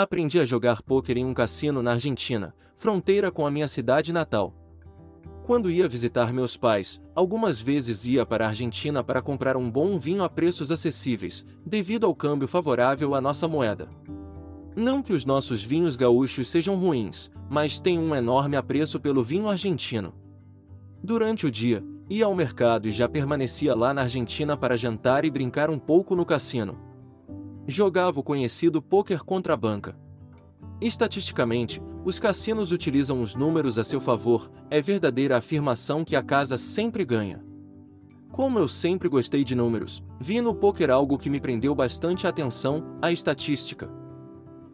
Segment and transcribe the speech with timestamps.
[0.00, 4.54] Aprendi a jogar pôquer em um cassino na Argentina, fronteira com a minha cidade natal.
[5.44, 9.98] Quando ia visitar meus pais, algumas vezes ia para a Argentina para comprar um bom
[9.98, 13.88] vinho a preços acessíveis, devido ao câmbio favorável à nossa moeda.
[14.76, 19.48] Não que os nossos vinhos gaúchos sejam ruins, mas tem um enorme apreço pelo vinho
[19.48, 20.14] argentino.
[21.02, 25.30] Durante o dia, ia ao mercado e já permanecia lá na Argentina para jantar e
[25.30, 26.86] brincar um pouco no cassino.
[27.70, 29.94] Jogava o conhecido poker contra a banca.
[30.80, 36.56] Estatisticamente, os cassinos utilizam os números a seu favor, é verdadeira afirmação que a casa
[36.56, 37.44] sempre ganha.
[38.32, 42.30] Como eu sempre gostei de números, vi no poker algo que me prendeu bastante a
[42.30, 43.90] atenção, a estatística.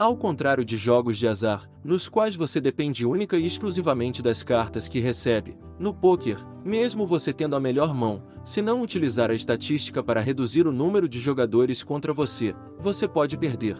[0.00, 4.88] Ao contrário de jogos de azar, nos quais você depende única e exclusivamente das cartas
[4.88, 10.02] que recebe, no poker, mesmo você tendo a melhor mão, se não utilizar a estatística
[10.02, 13.76] para reduzir o número de jogadores contra você, você pode perder.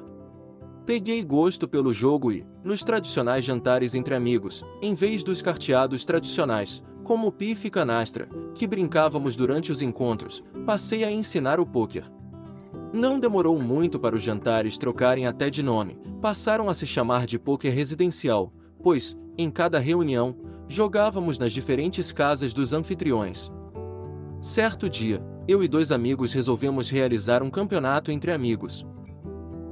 [0.85, 6.83] Peguei gosto pelo jogo e, nos tradicionais jantares entre amigos, em vez dos carteados tradicionais,
[7.03, 12.05] como o pif e canastra, que brincávamos durante os encontros, passei a ensinar o poker.
[12.93, 17.39] Não demorou muito para os jantares trocarem até de nome, passaram a se chamar de
[17.39, 20.35] poker residencial, pois, em cada reunião,
[20.69, 23.51] jogávamos nas diferentes casas dos anfitriões.
[24.41, 28.85] Certo dia, eu e dois amigos resolvemos realizar um campeonato entre amigos.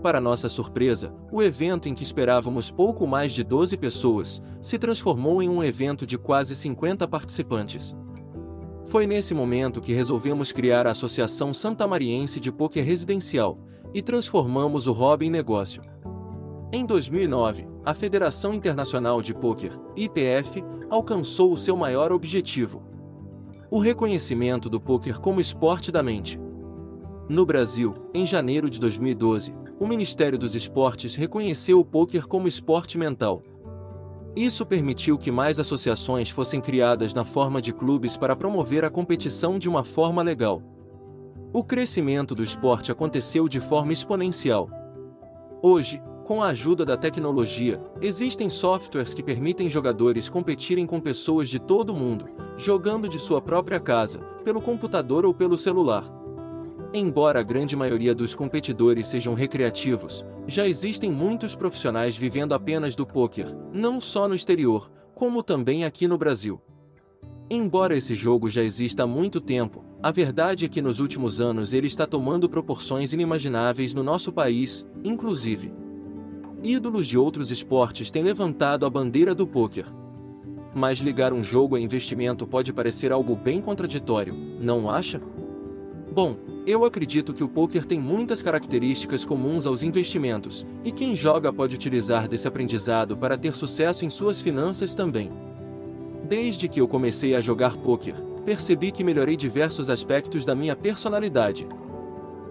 [0.01, 5.43] Para nossa surpresa, o evento em que esperávamos pouco mais de 12 pessoas se transformou
[5.43, 7.97] em um evento de quase 50 participantes.
[8.89, 13.59] Foi nesse momento que resolvemos criar a Associação Santamariense de Poker Residencial
[13.93, 15.83] e transformamos o hobby em negócio.
[16.73, 22.83] Em 2009, a Federação Internacional de Poker, IPF, alcançou o seu maior objetivo:
[23.71, 26.41] o reconhecimento do poker como esporte da mente.
[27.29, 32.97] No Brasil, em janeiro de 2012, o Ministério dos Esportes reconheceu o poker como esporte
[32.97, 33.43] mental,
[34.37, 39.59] isso permitiu que mais associações fossem criadas na forma de clubes para promover a competição
[39.59, 40.63] de uma forma legal.
[41.53, 44.69] O crescimento do esporte aconteceu de forma exponencial.
[45.63, 51.59] Hoje, com a ajuda da tecnologia, existem softwares que permitem jogadores competirem com pessoas de
[51.59, 56.18] todo o mundo, jogando de sua própria casa, pelo computador ou pelo celular.
[56.93, 63.07] Embora a grande maioria dos competidores sejam recreativos, já existem muitos profissionais vivendo apenas do
[63.07, 66.59] poker, não só no exterior, como também aqui no Brasil.
[67.51, 71.75] Embora esse jogo já exista há muito tempo, a verdade é que nos últimos anos
[71.75, 75.71] ele está tomando proporções inimagináveis no nosso país, inclusive.
[76.63, 79.87] Ídolos de outros esportes têm levantado a bandeira do poker.
[80.75, 85.21] Mas ligar um jogo a investimento pode parecer algo bem contraditório, não acha?
[86.19, 86.37] Bom,
[86.67, 91.77] eu acredito que o poker tem muitas características comuns aos investimentos, e quem joga pode
[91.77, 95.31] utilizar desse aprendizado para ter sucesso em suas finanças também.
[96.29, 101.69] Desde que eu comecei a jogar poker, percebi que melhorei diversos aspectos da minha personalidade.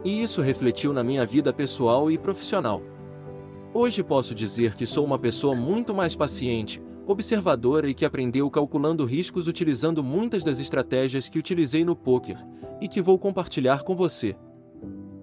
[0.01, 2.81] E isso refletiu na minha vida pessoal e profissional.
[3.73, 9.05] Hoje posso dizer que sou uma pessoa muito mais paciente, observadora e que aprendeu calculando
[9.05, 12.37] riscos utilizando muitas das estratégias que utilizei no poker
[12.81, 14.35] e que vou compartilhar com você.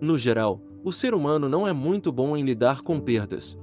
[0.01, 3.59] No geral, o ser humano não é muito bom em lidar com perdas.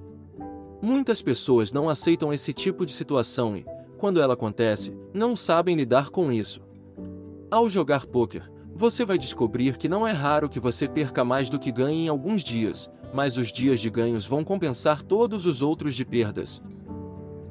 [0.82, 3.66] Muitas pessoas não aceitam esse tipo de situação e,
[3.98, 6.62] quando ela acontece, não sabem lidar com isso.
[7.50, 11.60] Ao jogar poker, você vai descobrir que não é raro que você perca mais do
[11.60, 15.94] que ganhe em alguns dias, mas os dias de ganhos vão compensar todos os outros
[15.96, 16.62] de perdas.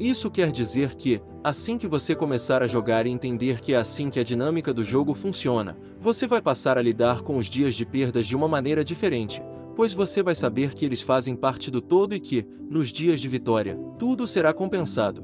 [0.00, 4.09] Isso quer dizer que, assim que você começar a jogar e entender que é assim
[4.09, 7.84] que a dinâmica do jogo funciona, você vai passar a lidar com os dias de
[7.84, 9.43] perdas de uma maneira diferente,
[9.77, 13.28] pois você vai saber que eles fazem parte do todo e que, nos dias de
[13.28, 15.22] vitória, tudo será compensado.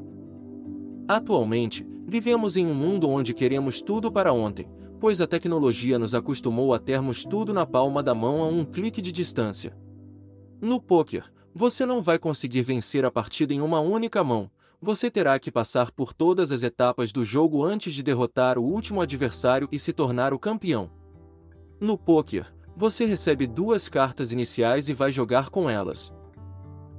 [1.08, 4.68] Atualmente, vivemos em um mundo onde queremos tudo para ontem,
[5.00, 9.00] pois a tecnologia nos acostumou a termos tudo na palma da mão a um clique
[9.00, 9.74] de distância.
[10.60, 14.50] No poker, você não vai conseguir vencer a partida em uma única mão,
[14.80, 19.00] você terá que passar por todas as etapas do jogo antes de derrotar o último
[19.00, 20.90] adversário e se tornar o campeão.
[21.80, 26.12] No poker, você recebe duas cartas iniciais e vai jogar com elas.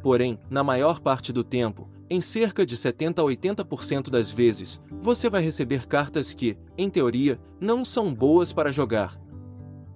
[0.01, 5.29] Porém, na maior parte do tempo, em cerca de 70 a 80% das vezes, você
[5.29, 9.19] vai receber cartas que, em teoria, não são boas para jogar,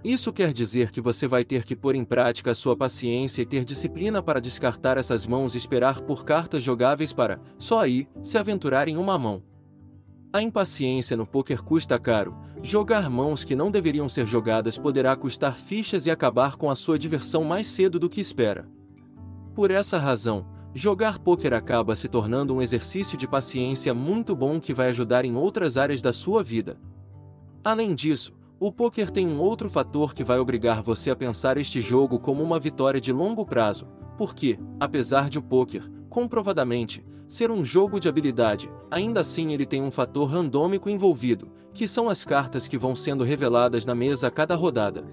[0.03, 3.63] isso quer dizer que você vai ter que pôr em prática sua paciência e ter
[3.63, 8.87] disciplina para descartar essas mãos e esperar por cartas jogáveis para, só aí, se aventurar
[8.87, 9.43] em uma mão.
[10.33, 12.35] A impaciência no poker custa caro.
[12.63, 16.97] Jogar mãos que não deveriam ser jogadas poderá custar fichas e acabar com a sua
[16.97, 18.65] diversão mais cedo do que espera.
[19.53, 24.73] Por essa razão, jogar pôquer acaba se tornando um exercício de paciência muito bom que
[24.73, 26.79] vai ajudar em outras áreas da sua vida.
[27.61, 31.81] Além disso, o poker tem um outro fator que vai obrigar você a pensar este
[31.81, 33.87] jogo como uma vitória de longo prazo,
[34.19, 39.81] porque, apesar de o poker, comprovadamente, ser um jogo de habilidade, ainda assim ele tem
[39.81, 44.31] um fator randômico envolvido, que são as cartas que vão sendo reveladas na mesa a
[44.31, 45.03] cada rodada.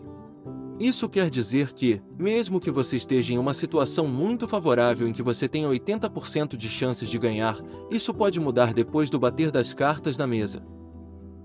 [0.78, 5.22] Isso quer dizer que, mesmo que você esteja em uma situação muito favorável em que
[5.22, 7.58] você tenha 80% de chances de ganhar,
[7.90, 10.62] isso pode mudar depois do bater das cartas na mesa.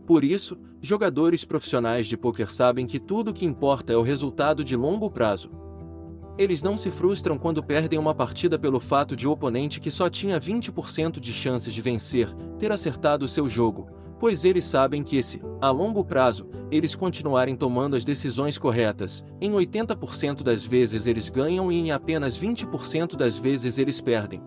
[0.05, 4.63] Por isso, jogadores profissionais de poker sabem que tudo o que importa é o resultado
[4.63, 5.50] de longo prazo.
[6.38, 10.09] Eles não se frustram quando perdem uma partida pelo fato de o oponente que só
[10.09, 13.88] tinha 20% de chances de vencer ter acertado seu jogo,
[14.19, 19.51] pois eles sabem que se, a longo prazo, eles continuarem tomando as decisões corretas, em
[19.51, 24.41] 80% das vezes eles ganham e em apenas 20% das vezes eles perdem.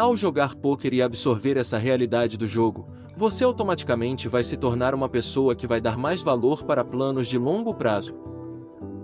[0.00, 5.10] Ao jogar poker e absorver essa realidade do jogo, você automaticamente vai se tornar uma
[5.10, 8.14] pessoa que vai dar mais valor para planos de longo prazo.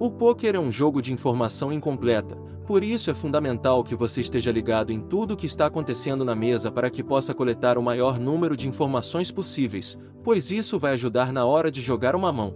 [0.01, 2.35] O poker é um jogo de informação incompleta,
[2.67, 6.35] por isso é fundamental que você esteja ligado em tudo o que está acontecendo na
[6.35, 11.31] mesa para que possa coletar o maior número de informações possíveis, pois isso vai ajudar
[11.31, 12.55] na hora de jogar uma mão.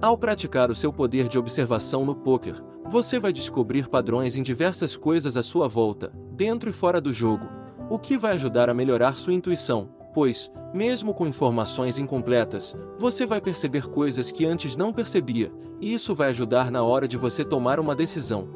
[0.00, 4.94] Ao praticar o seu poder de observação no poker, você vai descobrir padrões em diversas
[4.94, 7.48] coisas à sua volta, dentro e fora do jogo,
[7.88, 13.40] o que vai ajudar a melhorar sua intuição, pois, mesmo com informações incompletas, você vai
[13.40, 15.50] perceber coisas que antes não percebia,
[15.80, 18.46] e isso vai ajudar na hora de você tomar uma decisão.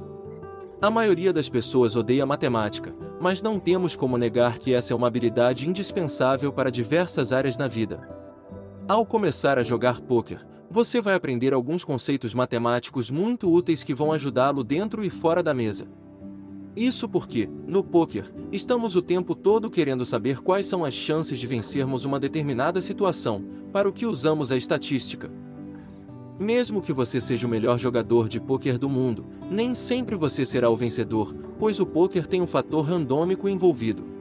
[0.83, 5.07] A maioria das pessoas odeia matemática, mas não temos como negar que essa é uma
[5.07, 8.07] habilidade indispensável para diversas áreas na vida.
[8.89, 14.13] Ao começar a jogar poker, você vai aprender alguns conceitos matemáticos muito úteis que vão
[14.13, 15.89] ajudá-lo dentro e fora da mesa.
[16.77, 21.49] Isso porque, no poker, estamos o tempo todo querendo saber quais são as chances de
[21.49, 25.33] vencermos uma determinada situação, para o que usamos a estatística,
[26.39, 30.71] mesmo que você seja o melhor jogador de pôquer do mundo, nem sempre você será
[30.71, 34.16] o vencedor, pois o pôquer tem um fator randômico envolvido.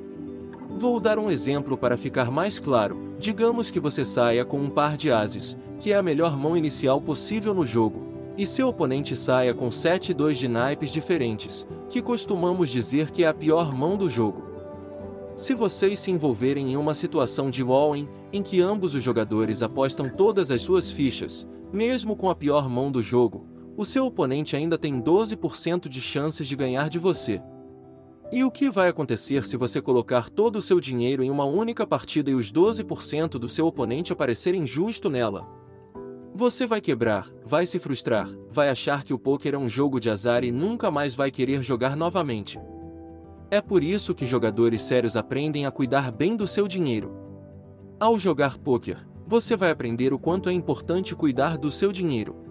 [0.78, 3.16] Vou dar um exemplo para ficar mais claro.
[3.18, 7.00] Digamos que você saia com um par de ases, que é a melhor mão inicial
[7.00, 8.04] possível no jogo,
[8.38, 13.24] e seu oponente saia com 7 e 2 de naipes diferentes, que costumamos dizer que
[13.24, 14.44] é a pior mão do jogo.
[15.38, 20.10] Se vocês se envolverem em uma situação de all-in, em que ambos os jogadores apostam
[20.10, 24.78] todas as suas fichas, mesmo com a pior mão do jogo, o seu oponente ainda
[24.78, 27.42] tem 12% de chances de ganhar de você.
[28.32, 31.86] E o que vai acontecer se você colocar todo o seu dinheiro em uma única
[31.86, 35.48] partida e os 12% do seu oponente aparecerem justo nela?
[36.34, 40.10] Você vai quebrar, vai se frustrar, vai achar que o poker é um jogo de
[40.10, 42.60] azar e nunca mais vai querer jogar novamente.
[43.50, 47.16] É por isso que jogadores sérios aprendem a cuidar bem do seu dinheiro.
[48.00, 52.45] Ao jogar poker, você vai aprender o quanto é importante cuidar do seu dinheiro.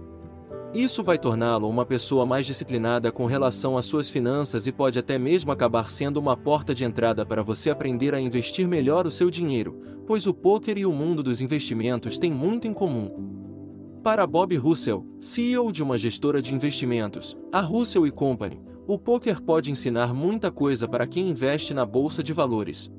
[0.74, 5.16] Isso vai torná-lo uma pessoa mais disciplinada com relação às suas finanças e pode até
[5.16, 9.30] mesmo acabar sendo uma porta de entrada para você aprender a investir melhor o seu
[9.30, 14.00] dinheiro, pois o poker e o mundo dos investimentos têm muito em comum.
[14.02, 19.70] Para Bob Russell, CEO de uma gestora de investimentos, a Russell Company, o poker pode
[19.70, 22.90] ensinar muita coisa para quem investe na bolsa de valores.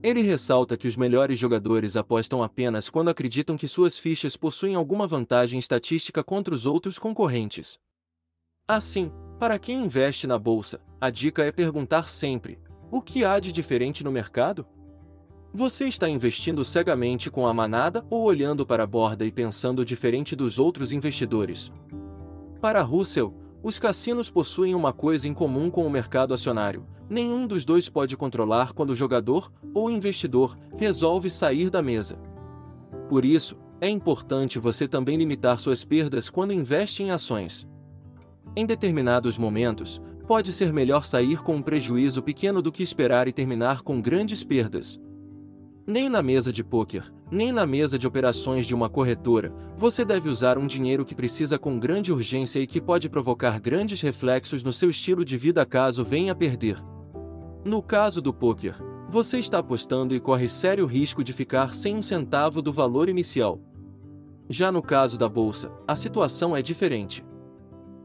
[0.00, 5.08] Ele ressalta que os melhores jogadores apostam apenas quando acreditam que suas fichas possuem alguma
[5.08, 7.78] vantagem estatística contra os outros concorrentes.
[8.68, 12.60] Assim, para quem investe na bolsa, a dica é perguntar sempre:
[12.92, 14.64] o que há de diferente no mercado?
[15.52, 20.36] Você está investindo cegamente com a manada ou olhando para a borda e pensando diferente
[20.36, 21.72] dos outros investidores?
[22.60, 27.64] Para Russell, os cassinos possuem uma coisa em comum com o mercado acionário: nenhum dos
[27.64, 32.18] dois pode controlar quando o jogador ou investidor resolve sair da mesa.
[33.08, 37.66] Por isso, é importante você também limitar suas perdas quando investe em ações.
[38.56, 43.32] Em determinados momentos, pode ser melhor sair com um prejuízo pequeno do que esperar e
[43.32, 45.00] terminar com grandes perdas.
[45.86, 50.28] Nem na mesa de poker, nem na mesa de operações de uma corretora, você deve
[50.28, 54.72] usar um dinheiro que precisa com grande urgência e que pode provocar grandes reflexos no
[54.72, 56.76] seu estilo de vida caso venha a perder.
[57.68, 62.00] No caso do poker, você está apostando e corre sério risco de ficar sem um
[62.00, 63.60] centavo do valor inicial.
[64.48, 67.22] Já no caso da bolsa, a situação é diferente.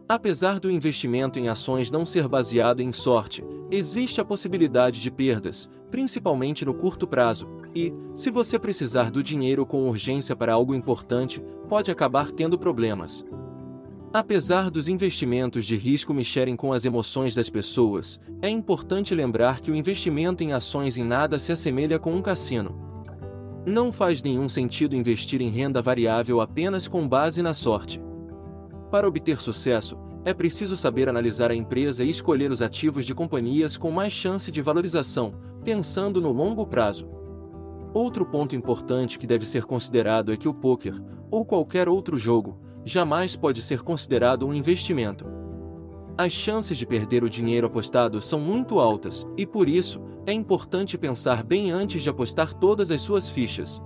[0.05, 3.41] Apesar do investimento em ações não ser baseado em sorte,
[3.72, 9.65] existe a possibilidade de perdas, principalmente no curto prazo, e, se você precisar do dinheiro
[9.65, 13.25] com urgência para algo importante, pode acabar tendo problemas.
[14.13, 19.72] Apesar dos investimentos de risco mexerem com as emoções das pessoas, é importante lembrar que
[19.72, 22.75] o investimento em ações em nada se assemelha com um cassino.
[23.65, 28.00] Não faz nenhum sentido investir em renda variável apenas com base na sorte.
[28.91, 33.77] Para obter sucesso, é preciso saber analisar a empresa e escolher os ativos de companhias
[33.77, 35.34] com mais chance de valorização,
[35.65, 37.10] pensando no longo prazo.
[37.96, 41.01] Outro ponto importante que deve ser considerado é que o poker,
[41.32, 45.25] ou qualquer outro jogo, jamais pode ser considerado um investimento.
[46.17, 50.97] As chances de perder o dinheiro apostado são muito altas, e por isso, é importante
[50.97, 53.81] pensar bem antes de apostar todas as suas fichas.